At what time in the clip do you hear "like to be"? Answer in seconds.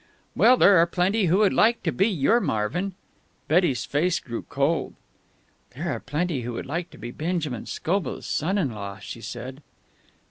1.53-2.07, 6.65-7.11